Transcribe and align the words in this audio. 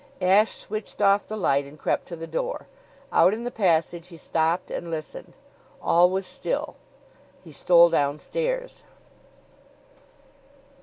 Ashe 0.19 0.55
switched 0.57 0.99
off 0.99 1.27
the 1.27 1.37
light 1.37 1.63
and 1.65 1.77
crept 1.77 2.07
to 2.07 2.15
the 2.15 2.25
door. 2.25 2.65
Out 3.11 3.35
in 3.35 3.43
the 3.43 3.51
passage 3.51 4.07
he 4.07 4.17
stopped 4.17 4.71
and 4.71 4.89
listened. 4.89 5.33
All 5.79 6.09
was 6.09 6.25
still. 6.25 6.75
He 7.43 7.51
stole 7.51 7.89
downstairs. 7.89 8.81